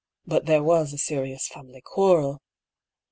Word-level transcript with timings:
But 0.25 0.47
there 0.47 0.63
was 0.63 0.93
a 0.93 0.97
serious 0.97 1.47
family 1.53 1.83
quarrel. 1.85 2.41